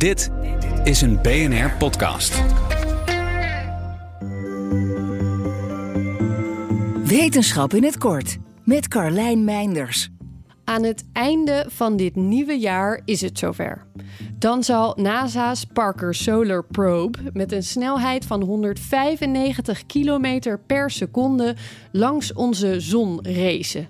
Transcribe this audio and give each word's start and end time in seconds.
Dit 0.00 0.30
is 0.84 1.00
een 1.00 1.22
BNR 1.22 1.70
podcast. 1.78 2.42
Wetenschap 7.04 7.74
in 7.74 7.84
het 7.84 7.98
kort 7.98 8.38
met 8.64 8.88
Carlijn 8.88 9.44
Meinders. 9.44 10.08
Aan 10.64 10.82
het 10.82 11.04
einde 11.12 11.64
van 11.68 11.96
dit 11.96 12.16
nieuwe 12.16 12.52
jaar 12.52 13.00
is 13.04 13.20
het 13.20 13.38
zover. 13.38 13.86
Dan 14.38 14.64
zal 14.64 14.94
NASA's 14.96 15.64
Parker 15.64 16.14
Solar 16.14 16.64
Probe 16.64 17.18
met 17.32 17.52
een 17.52 17.62
snelheid 17.62 18.26
van 18.26 18.42
195 18.42 19.86
km 19.86 20.56
per 20.66 20.90
seconde 20.90 21.56
langs 21.92 22.32
onze 22.32 22.80
zon 22.80 23.18
racen. 23.22 23.88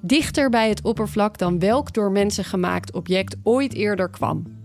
Dichter 0.00 0.50
bij 0.50 0.68
het 0.68 0.82
oppervlak 0.82 1.38
dan 1.38 1.58
welk 1.58 1.92
door 1.92 2.10
mensen 2.10 2.44
gemaakt 2.44 2.92
object 2.92 3.36
ooit 3.42 3.74
eerder 3.74 4.10
kwam. 4.10 4.59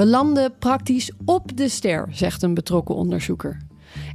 We 0.00 0.06
landen 0.06 0.54
praktisch 0.58 1.10
op 1.24 1.56
de 1.56 1.68
ster, 1.68 2.08
zegt 2.12 2.42
een 2.42 2.54
betrokken 2.54 2.94
onderzoeker. 2.94 3.60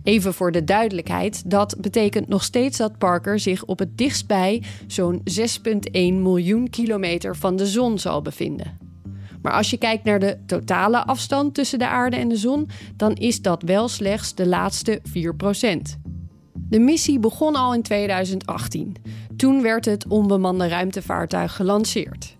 Even 0.03 0.34
voor 0.34 0.52
de 0.52 0.63
duidelijkheid, 0.63 1.49
dat 1.49 1.76
betekent 1.80 2.27
nog 2.27 2.43
steeds 2.43 2.77
dat 2.77 2.98
Parker 2.98 3.39
zich 3.39 3.66
op 3.66 3.80
het 3.80 3.98
dichtstbij 3.98 4.63
zo'n 4.88 5.21
6,1 5.23 5.91
miljoen 5.91 6.70
kilometer 6.70 7.35
van 7.35 7.55
de 7.55 7.66
zon 7.66 7.99
zal 7.99 8.21
bevinden. 8.21 8.77
Maar 9.41 9.53
als 9.53 9.70
je 9.70 9.77
kijkt 9.77 10.03
naar 10.03 10.20
de 10.20 10.38
totale 10.45 11.05
afstand 11.05 11.53
tussen 11.53 11.79
de 11.79 11.88
aarde 11.88 12.15
en 12.15 12.29
de 12.29 12.38
zon, 12.38 12.70
dan 12.95 13.13
is 13.13 13.41
dat 13.41 13.62
wel 13.62 13.88
slechts 13.88 14.35
de 14.35 14.48
laatste 14.48 15.02
4%. 15.02 15.02
De 16.54 16.79
missie 16.79 17.20
begon 17.20 17.55
al 17.55 17.73
in 17.73 17.81
2018. 17.81 18.95
Toen 19.38 19.62
werd 19.62 19.85
het 19.85 20.07
onbemande 20.07 20.67
ruimtevaartuig 20.67 21.55
gelanceerd. 21.55 22.35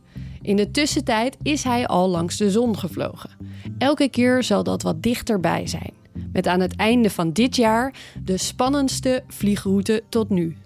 In 0.46 0.56
de 0.56 0.72
tussentijd 0.72 1.38
is 1.42 1.64
hij 1.64 1.88
al 1.88 2.10
langs 2.10 2.38
de 2.38 2.52
zon 2.52 2.78
gevlogen. 2.78 3.30
Elke 3.78 4.10
keer 4.10 4.44
zal 4.44 4.64
dat 4.64 4.82
wat 4.82 5.04
dichterbij 5.04 5.68
zijn. 5.68 5.94
Met 6.32 6.48
aan 6.48 6.60
het 6.60 6.76
einde 6.76 7.10
van 7.10 7.32
dit 7.32 7.56
jaar 7.56 7.94
de 8.24 8.38
spannendste 8.38 9.24
vliegroute 9.28 10.04
tot 10.10 10.30
nu. 10.30 10.58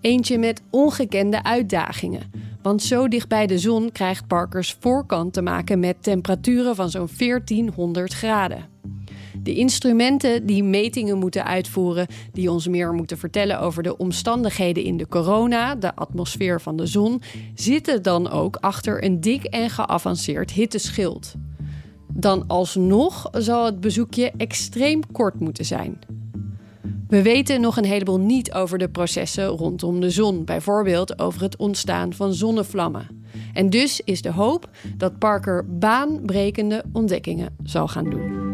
Eentje 0.00 0.38
met 0.38 0.62
ongekende 0.70 1.42
uitdagingen. 1.42 2.30
Want 2.62 2.82
zo 2.82 3.08
dicht 3.08 3.28
bij 3.28 3.46
de 3.46 3.58
zon 3.58 3.92
krijgt 3.92 4.26
Parkers 4.26 4.76
voorkant 4.80 5.32
te 5.32 5.42
maken 5.42 5.80
met 5.80 6.02
temperaturen 6.02 6.74
van 6.74 6.90
zo'n 6.90 7.08
1400 7.18 8.12
graden. 8.12 8.73
De 9.42 9.54
instrumenten 9.54 10.46
die 10.46 10.64
metingen 10.64 11.18
moeten 11.18 11.44
uitvoeren, 11.44 12.06
die 12.32 12.50
ons 12.50 12.68
meer 12.68 12.92
moeten 12.92 13.18
vertellen 13.18 13.60
over 13.60 13.82
de 13.82 13.96
omstandigheden 13.96 14.84
in 14.84 14.96
de 14.96 15.08
corona, 15.08 15.74
de 15.74 15.94
atmosfeer 15.94 16.60
van 16.60 16.76
de 16.76 16.86
zon, 16.86 17.22
zitten 17.54 18.02
dan 18.02 18.30
ook 18.30 18.56
achter 18.56 19.04
een 19.04 19.20
dik 19.20 19.44
en 19.44 19.70
geavanceerd 19.70 20.50
hitteschild. 20.50 21.34
Dan 22.12 22.46
alsnog 22.46 23.28
zal 23.32 23.64
het 23.64 23.80
bezoekje 23.80 24.32
extreem 24.36 25.00
kort 25.12 25.40
moeten 25.40 25.64
zijn. 25.64 25.98
We 27.08 27.22
weten 27.22 27.60
nog 27.60 27.76
een 27.76 27.84
heleboel 27.84 28.18
niet 28.18 28.52
over 28.52 28.78
de 28.78 28.88
processen 28.88 29.46
rondom 29.46 30.00
de 30.00 30.10
zon, 30.10 30.44
bijvoorbeeld 30.44 31.18
over 31.18 31.42
het 31.42 31.56
ontstaan 31.56 32.12
van 32.12 32.34
zonnevlammen. 32.34 33.22
En 33.52 33.70
dus 33.70 34.00
is 34.00 34.22
de 34.22 34.32
hoop 34.32 34.68
dat 34.96 35.18
Parker 35.18 35.78
baanbrekende 35.78 36.84
ontdekkingen 36.92 37.56
zal 37.62 37.88
gaan 37.88 38.10
doen. 38.10 38.53